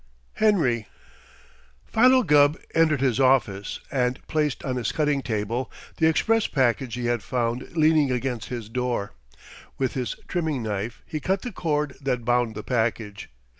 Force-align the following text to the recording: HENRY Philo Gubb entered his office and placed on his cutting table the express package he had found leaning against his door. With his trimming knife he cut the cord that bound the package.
HENRY 0.37 0.87
Philo 1.85 2.23
Gubb 2.23 2.57
entered 2.73 3.01
his 3.01 3.19
office 3.19 3.79
and 3.91 4.19
placed 4.25 4.65
on 4.65 4.75
his 4.77 4.91
cutting 4.91 5.21
table 5.21 5.71
the 5.97 6.07
express 6.07 6.47
package 6.47 6.95
he 6.95 7.05
had 7.05 7.21
found 7.21 7.77
leaning 7.77 8.09
against 8.09 8.49
his 8.49 8.67
door. 8.67 9.13
With 9.77 9.93
his 9.93 10.15
trimming 10.27 10.63
knife 10.63 11.03
he 11.05 11.19
cut 11.19 11.43
the 11.43 11.51
cord 11.51 11.95
that 12.01 12.25
bound 12.25 12.55
the 12.55 12.63
package. 12.63 13.29